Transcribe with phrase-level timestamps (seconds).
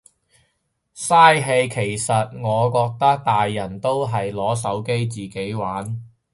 [0.95, 1.35] 嘥
[1.67, 6.01] 氣其實我覺得，大人自己都係攞手機自己玩。